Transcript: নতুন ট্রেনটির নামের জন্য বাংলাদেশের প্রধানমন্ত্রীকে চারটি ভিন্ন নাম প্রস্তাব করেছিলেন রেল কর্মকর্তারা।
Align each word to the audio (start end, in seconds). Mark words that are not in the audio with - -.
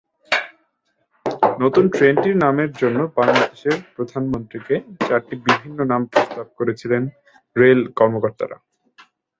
নতুন 1.61 1.85
ট্রেনটির 1.95 2.37
নামের 2.37 2.71
জন্য 2.73 2.99
বাংলাদেশের 3.17 3.77
প্রধানমন্ত্রীকে 3.95 4.75
চারটি 5.07 5.35
ভিন্ন 5.57 5.79
নাম 5.83 6.01
প্রস্তাব 6.11 6.47
করেছিলেন 6.59 7.03
রেল 7.55 7.79
কর্মকর্তারা। 7.99 8.57